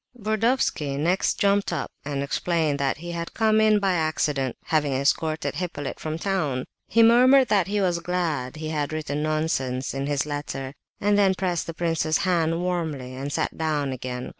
Burdovsky 0.19 0.97
next 0.97 1.35
jumped 1.39 1.71
up 1.71 1.87
and 2.03 2.23
explained 2.23 2.79
that 2.79 2.97
he 2.97 3.11
had 3.11 3.35
come 3.35 3.61
in 3.61 3.77
by 3.77 3.93
accident, 3.93 4.55
having 4.65 4.93
escorted 4.93 5.53
Hippolyte 5.53 5.99
from 5.99 6.17
town. 6.17 6.65
He 6.87 7.03
murmured 7.03 7.49
that 7.49 7.67
he 7.67 7.81
was 7.81 7.99
glad 7.99 8.55
he 8.55 8.69
had 8.69 8.91
"written 8.93 9.21
nonsense" 9.21 9.93
in 9.93 10.07
his 10.07 10.25
letter, 10.25 10.73
and 10.99 11.19
then 11.19 11.35
pressed 11.35 11.67
the 11.67 11.75
prince's 11.75 12.17
hand 12.25 12.63
warmly 12.63 13.13
and 13.13 13.31
sat 13.31 13.55
down 13.55 13.91
again. 13.91 14.29